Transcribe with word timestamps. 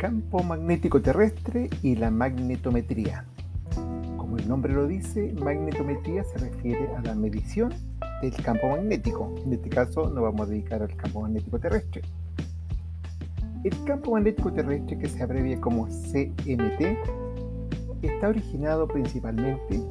campo 0.00 0.42
magnético 0.42 1.02
terrestre 1.02 1.68
y 1.82 1.94
la 1.94 2.10
magnetometría. 2.10 3.26
Como 4.16 4.38
el 4.38 4.48
nombre 4.48 4.72
lo 4.72 4.86
dice, 4.86 5.34
magnetometría 5.34 6.24
se 6.24 6.38
refiere 6.38 6.88
a 6.96 7.02
la 7.02 7.14
medición 7.14 7.74
del 8.22 8.32
campo 8.36 8.70
magnético. 8.70 9.34
En 9.44 9.52
este 9.52 9.68
caso 9.68 10.08
nos 10.08 10.22
vamos 10.22 10.48
a 10.48 10.50
dedicar 10.52 10.80
al 10.80 10.96
campo 10.96 11.20
magnético 11.20 11.58
terrestre. 11.58 12.00
El 13.62 13.84
campo 13.84 14.12
magnético 14.12 14.50
terrestre, 14.50 14.96
que 14.96 15.06
se 15.06 15.22
abrevia 15.22 15.60
como 15.60 15.86
CMT, 15.86 16.80
está 18.00 18.30
originado 18.30 18.88
principalmente 18.88 19.82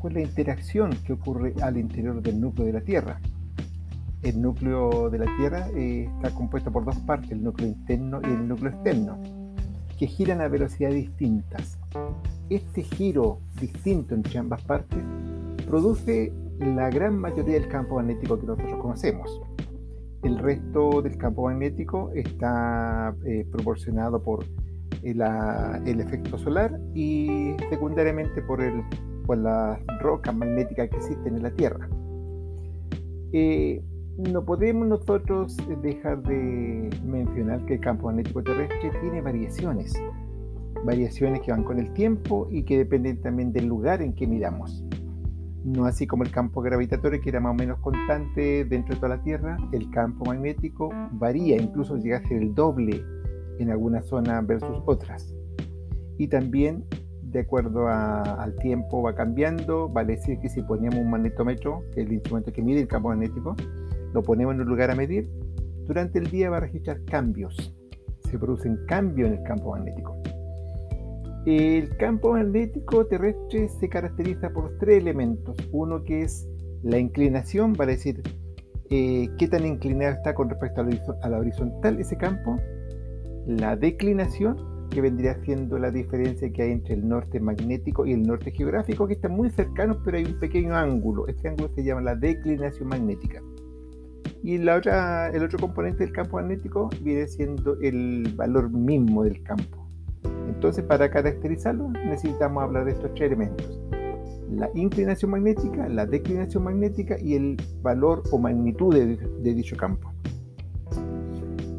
por 0.00 0.14
la 0.14 0.22
interacción 0.22 0.92
que 1.06 1.12
ocurre 1.12 1.52
al 1.60 1.76
interior 1.76 2.22
del 2.22 2.40
núcleo 2.40 2.68
de 2.68 2.72
la 2.72 2.80
Tierra 2.80 3.20
el 4.22 4.40
núcleo 4.40 5.10
de 5.10 5.18
la 5.18 5.36
Tierra 5.36 5.68
eh, 5.74 6.10
está 6.16 6.34
compuesto 6.34 6.70
por 6.70 6.84
dos 6.84 6.96
partes, 7.00 7.30
el 7.30 7.42
núcleo 7.42 7.68
interno 7.68 8.20
y 8.22 8.26
el 8.26 8.48
núcleo 8.48 8.70
externo, 8.70 9.18
que 9.98 10.06
giran 10.06 10.40
a 10.40 10.48
velocidades 10.48 10.96
distintas. 10.96 11.78
Este 12.48 12.82
giro 12.82 13.38
distinto 13.60 14.14
entre 14.14 14.38
ambas 14.38 14.62
partes 14.62 15.02
produce 15.66 16.32
la 16.58 16.90
gran 16.90 17.18
mayoría 17.18 17.54
del 17.54 17.68
campo 17.68 17.96
magnético 17.96 18.38
que 18.38 18.46
nosotros 18.46 18.78
conocemos. 18.80 19.40
El 20.22 20.38
resto 20.38 21.00
del 21.00 21.16
campo 21.16 21.44
magnético 21.44 22.10
está 22.14 23.14
eh, 23.24 23.46
proporcionado 23.50 24.22
por 24.22 24.44
el, 25.02 25.20
eh, 25.22 25.26
el, 25.86 26.00
efecto 26.00 26.36
solar 26.36 26.78
y 26.94 27.54
secundariamente 27.70 28.42
por, 28.42 28.60
el, 28.60 28.82
por 29.24 29.38
las 29.38 29.80
rocas 30.00 30.34
magnéticas 30.34 30.90
que 30.90 30.96
existen 30.96 31.36
en 31.36 31.42
la 31.42 31.50
Tierra. 31.52 31.88
Eh, 33.32 33.82
no 34.28 34.44
podemos 34.44 34.86
nosotros 34.86 35.56
dejar 35.82 36.22
de 36.22 36.90
mencionar 37.04 37.64
que 37.66 37.74
el 37.74 37.80
campo 37.80 38.06
magnético 38.06 38.42
terrestre 38.42 38.90
tiene 39.00 39.20
variaciones, 39.22 39.94
variaciones 40.84 41.40
que 41.40 41.52
van 41.52 41.64
con 41.64 41.78
el 41.78 41.92
tiempo 41.94 42.46
y 42.50 42.64
que 42.64 42.78
dependen 42.78 43.20
también 43.20 43.52
del 43.52 43.66
lugar 43.66 44.02
en 44.02 44.14
que 44.14 44.26
miramos. 44.26 44.84
No 45.64 45.84
así 45.84 46.06
como 46.06 46.22
el 46.22 46.30
campo 46.30 46.62
gravitatorio, 46.62 47.20
que 47.20 47.28
era 47.28 47.40
más 47.40 47.52
o 47.52 47.54
menos 47.54 47.78
constante 47.80 48.64
dentro 48.64 48.94
de 48.94 49.00
toda 49.00 49.16
la 49.16 49.22
Tierra, 49.22 49.56
el 49.72 49.90
campo 49.90 50.24
magnético 50.24 50.90
varía, 51.12 51.60
incluso 51.60 51.96
llega 51.96 52.18
a 52.18 52.22
ser 52.26 52.42
el 52.42 52.54
doble 52.54 53.02
en 53.58 53.70
algunas 53.70 54.06
zonas 54.06 54.46
versus 54.46 54.82
otras. 54.86 55.34
Y 56.16 56.28
también, 56.28 56.84
de 57.22 57.40
acuerdo 57.40 57.88
al 57.88 58.56
tiempo, 58.56 59.02
va 59.02 59.14
cambiando. 59.14 59.88
Vale 59.88 60.16
decir 60.16 60.38
que 60.40 60.48
si 60.48 60.62
poníamos 60.62 60.98
un 60.98 61.10
magnetómetro, 61.10 61.84
que 61.94 62.00
es 62.00 62.06
el 62.06 62.14
instrumento 62.14 62.52
que 62.52 62.62
mide 62.62 62.80
el 62.80 62.88
campo 62.88 63.08
magnético, 63.08 63.54
lo 64.12 64.22
ponemos 64.22 64.54
en 64.54 64.60
un 64.60 64.68
lugar 64.68 64.90
a 64.90 64.94
medir, 64.94 65.28
durante 65.86 66.18
el 66.18 66.30
día 66.30 66.50
va 66.50 66.58
a 66.58 66.60
registrar 66.60 67.04
cambios. 67.04 67.74
Se 68.20 68.38
producen 68.38 68.78
cambios 68.86 69.28
en 69.28 69.38
el 69.38 69.42
campo 69.42 69.72
magnético. 69.72 70.16
El 71.46 71.96
campo 71.96 72.32
magnético 72.32 73.06
terrestre 73.06 73.68
se 73.68 73.88
caracteriza 73.88 74.50
por 74.50 74.76
tres 74.78 74.98
elementos. 75.00 75.56
Uno 75.72 76.04
que 76.04 76.22
es 76.22 76.46
la 76.82 76.98
inclinación, 76.98 77.72
vale 77.72 77.92
decir 77.92 78.22
eh, 78.90 79.28
qué 79.38 79.48
tan 79.48 79.66
inclinado 79.66 80.12
está 80.12 80.34
con 80.34 80.50
respecto 80.50 80.82
a 81.22 81.28
la 81.28 81.38
horizontal 81.38 81.98
ese 81.98 82.16
campo. 82.16 82.56
La 83.46 83.74
declinación, 83.74 84.88
que 84.90 85.00
vendría 85.00 85.42
siendo 85.44 85.78
la 85.78 85.90
diferencia 85.90 86.52
que 86.52 86.62
hay 86.62 86.72
entre 86.72 86.94
el 86.94 87.08
norte 87.08 87.40
magnético 87.40 88.04
y 88.04 88.12
el 88.12 88.22
norte 88.22 88.50
geográfico, 88.50 89.06
que 89.06 89.14
están 89.14 89.32
muy 89.32 89.48
cercanos, 89.50 89.98
pero 90.04 90.18
hay 90.18 90.24
un 90.24 90.38
pequeño 90.38 90.74
ángulo. 90.74 91.26
Este 91.26 91.48
ángulo 91.48 91.70
se 91.74 91.84
llama 91.84 92.02
la 92.02 92.16
declinación 92.16 92.88
magnética. 92.88 93.40
Y 94.42 94.58
la 94.58 94.76
otra, 94.76 95.28
el 95.28 95.44
otro 95.44 95.58
componente 95.58 96.04
del 96.04 96.12
campo 96.12 96.36
magnético 96.36 96.88
viene 97.02 97.26
siendo 97.26 97.78
el 97.80 98.32
valor 98.36 98.70
mismo 98.70 99.24
del 99.24 99.42
campo. 99.42 99.86
Entonces, 100.48 100.84
para 100.84 101.10
caracterizarlo, 101.10 101.90
necesitamos 101.90 102.62
hablar 102.62 102.86
de 102.86 102.92
estos 102.92 103.12
tres 103.14 103.28
elementos. 103.28 103.80
La 104.50 104.68
inclinación 104.74 105.30
magnética, 105.30 105.88
la 105.88 106.06
declinación 106.06 106.64
magnética 106.64 107.16
y 107.20 107.34
el 107.34 107.56
valor 107.82 108.22
o 108.32 108.38
magnitud 108.38 108.94
de, 108.94 109.16
de 109.16 109.54
dicho 109.54 109.76
campo. 109.76 110.12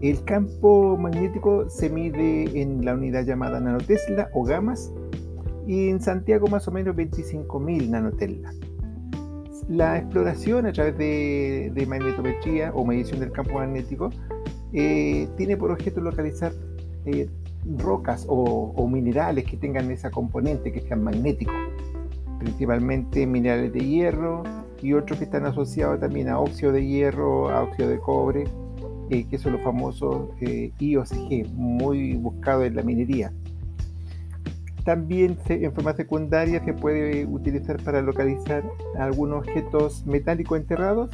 El 0.01 0.23
campo 0.23 0.97
magnético 0.97 1.69
se 1.69 1.89
mide 1.89 2.59
en 2.59 2.85
la 2.85 2.93
unidad 2.93 3.25
llamada 3.25 3.59
nanotesla 3.59 4.29
o 4.33 4.43
gamas 4.43 4.91
y 5.67 5.89
en 5.89 6.01
Santiago 6.01 6.47
más 6.47 6.67
o 6.67 6.71
menos 6.71 6.95
25.000 6.95 7.89
nanoteslas 7.89 8.57
la 9.69 9.97
exploración 9.97 10.65
a 10.65 10.71
través 10.71 10.97
de, 10.97 11.85
magnetometría 11.87 12.71
o 12.73 12.85
medición 12.85 13.19
del 13.19 13.31
campo 13.31 13.53
magnético 13.53 14.09
eh, 14.73 15.27
tiene 15.37 15.57
por 15.57 15.71
objeto 15.71 16.01
localizar 16.01 16.53
eh, 17.05 17.29
rocas 17.77 18.25
o, 18.27 18.87
minerales 18.87 19.45
que 19.45 19.57
tengan 19.57 19.91
esa 19.91 20.09
componente 20.09 20.71
que 20.71 20.81
sean 20.81 21.03
magnéticos, 21.03 21.55
principalmente 22.39 23.25
minerales 23.25 23.71
de 23.73 23.79
hierro 23.79 24.43
y 24.81 24.93
otros 24.93 25.19
que 25.19 25.25
están 25.25 25.45
asociados 25.45 25.99
también 25.99 26.29
a 26.29 26.39
óxido 26.39 26.71
de 26.71 26.85
hierro, 26.85 27.49
a 27.49 27.63
óxido 27.63 27.89
de 27.89 27.99
cobre, 27.99 28.43
eh, 29.09 29.25
que 29.29 29.37
son 29.37 29.53
los 29.53 29.61
famosos 29.61 30.29
IOCG, 30.79 31.47
muy 31.53 32.13
buscados 32.15 32.65
en 32.65 32.75
la 32.75 32.81
minería. 32.81 33.31
También 34.83 35.37
en 35.47 35.71
forma 35.73 35.93
secundaria 35.93 36.63
se 36.63 36.73
puede 36.73 37.25
utilizar 37.25 37.81
para 37.83 38.01
localizar 38.01 38.63
algunos 38.97 39.39
objetos 39.39 40.05
metálicos 40.07 40.59
enterrados 40.59 41.09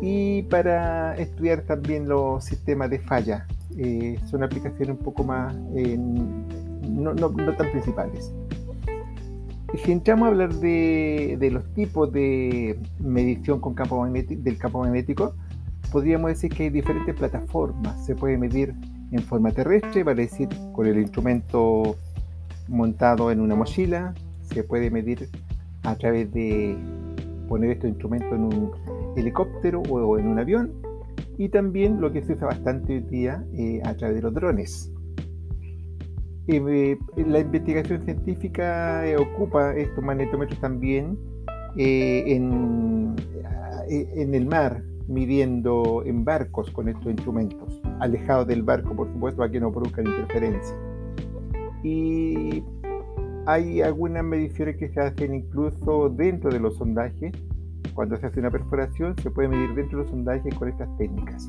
y 0.00 0.42
para 0.42 1.16
estudiar 1.16 1.62
también 1.62 2.08
los 2.08 2.44
sistemas 2.44 2.90
de 2.90 3.00
falla. 3.00 3.46
Eh, 3.76 4.18
son 4.26 4.44
aplicaciones 4.44 4.90
un 4.90 5.04
poco 5.04 5.24
más, 5.24 5.54
no, 5.54 7.14
tan 7.14 7.70
principales. 7.70 8.32
Si 9.84 9.92
entramos 9.92 10.26
a 10.26 10.30
hablar 10.30 10.54
de, 10.54 11.50
los 11.52 11.64
tipos 11.74 12.12
de 12.12 12.78
medición 13.00 13.60
con 13.60 13.74
campo 13.74 14.00
magnético, 14.00 14.42
del 14.42 14.58
campo 14.58 14.80
magnético, 14.80 15.34
podríamos 15.90 16.30
decir 16.30 16.52
que 16.52 16.64
hay 16.64 16.70
diferentes 16.70 17.14
plataformas. 17.16 18.06
Se 18.06 18.14
puede 18.14 18.38
medir 18.38 18.74
en 19.10 19.22
forma 19.22 19.50
terrestre, 19.50 20.04
vale 20.04 20.22
decir, 20.22 20.48
con 20.72 20.86
el 20.86 20.98
instrumento 20.98 21.96
montado 22.68 23.30
en 23.30 23.40
una 23.40 23.54
mochila, 23.54 24.14
se 24.42 24.62
puede 24.62 24.90
medir 24.90 25.28
a 25.82 25.94
través 25.96 26.32
de 26.32 26.76
poner 27.48 27.70
estos 27.70 27.90
instrumentos 27.90 28.32
en 28.32 28.44
un 28.44 28.70
helicóptero 29.16 29.82
o 29.88 30.18
en 30.18 30.26
un 30.28 30.38
avión 30.38 30.72
y 31.38 31.48
también 31.48 32.00
lo 32.00 32.12
que 32.12 32.22
se 32.22 32.32
usa 32.32 32.48
bastante 32.48 32.94
hoy 32.94 33.00
día 33.00 33.44
eh, 33.54 33.80
a 33.84 33.94
través 33.94 34.16
de 34.16 34.22
los 34.22 34.34
drones. 34.34 34.92
Eh, 36.48 36.96
la 37.16 37.40
investigación 37.40 38.04
científica 38.04 39.06
eh, 39.06 39.16
ocupa 39.16 39.74
estos 39.74 40.02
magnetómetros 40.02 40.60
también 40.60 41.18
en, 41.76 43.14
en 43.88 44.34
el 44.34 44.46
mar, 44.46 44.82
midiendo 45.08 46.02
en 46.06 46.24
barcos 46.24 46.70
con 46.70 46.88
estos 46.88 47.06
instrumentos, 47.06 47.82
alejados 48.00 48.46
del 48.46 48.62
barco, 48.62 48.96
por 48.96 49.12
supuesto, 49.12 49.38
para 49.38 49.50
que 49.50 49.60
no 49.60 49.70
produzcan 49.70 50.06
interferencia 50.06 50.74
y 51.82 52.62
hay 53.46 53.80
algunas 53.80 54.24
mediciones 54.24 54.76
que 54.76 54.88
se 54.88 55.00
hacen 55.00 55.34
incluso 55.34 56.08
dentro 56.08 56.50
de 56.50 56.60
los 56.60 56.76
sondajes. 56.76 57.32
Cuando 57.94 58.16
se 58.16 58.26
hace 58.26 58.40
una 58.40 58.50
perforación 58.50 59.16
se 59.22 59.30
puede 59.30 59.48
medir 59.48 59.74
dentro 59.74 59.98
de 59.98 60.04
los 60.04 60.10
sondajes 60.10 60.54
con 60.54 60.68
estas 60.68 60.88
técnicas. 60.98 61.48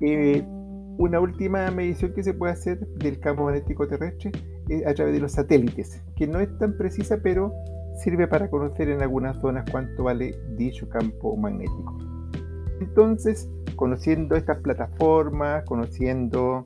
Eh, 0.00 0.44
una 0.98 1.20
última 1.20 1.70
medición 1.70 2.12
que 2.12 2.22
se 2.22 2.34
puede 2.34 2.52
hacer 2.52 2.78
del 2.98 3.18
campo 3.18 3.44
magnético 3.44 3.88
terrestre 3.88 4.30
es 4.68 4.86
a 4.86 4.94
través 4.94 5.14
de 5.14 5.20
los 5.20 5.32
satélites, 5.32 6.02
que 6.16 6.26
no 6.26 6.38
es 6.38 6.56
tan 6.58 6.76
precisa, 6.76 7.18
pero 7.22 7.52
sirve 7.96 8.26
para 8.28 8.48
conocer 8.48 8.88
en 8.88 9.02
algunas 9.02 9.40
zonas 9.40 9.64
cuánto 9.70 10.04
vale 10.04 10.34
dicho 10.56 10.88
campo 10.88 11.36
magnético. 11.36 11.98
Entonces, 12.80 13.48
conociendo 13.76 14.36
estas 14.36 14.58
plataformas, 14.60 15.64
conociendo 15.64 16.64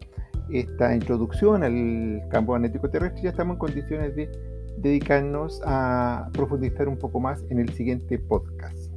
esta 0.50 0.94
introducción 0.94 1.62
al 1.62 2.22
campo 2.30 2.52
magnético 2.52 2.88
terrestre, 2.88 3.22
ya 3.22 3.30
estamos 3.30 3.54
en 3.54 3.58
condiciones 3.58 4.16
de 4.16 4.30
dedicarnos 4.78 5.60
a 5.64 6.28
profundizar 6.32 6.88
un 6.88 6.98
poco 6.98 7.20
más 7.20 7.42
en 7.50 7.58
el 7.60 7.72
siguiente 7.72 8.18
podcast. 8.18 8.95